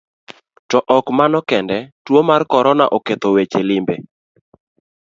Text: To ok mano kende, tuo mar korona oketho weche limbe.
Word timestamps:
To 0.69 0.77
ok 0.97 1.05
mano 1.19 1.39
kende, 1.49 1.77
tuo 2.05 2.21
mar 2.29 2.41
korona 2.51 2.85
oketho 2.97 3.27
weche 3.35 3.61
limbe. 3.69 3.95